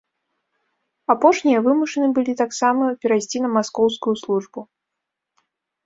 Апошнія 1.15 1.59
вымушаны 1.67 2.07
былі 2.17 2.33
таксама 2.41 2.83
перайсці 3.05 3.37
на 3.47 3.55
маскоўскую 3.61 4.15
службу. 4.27 4.59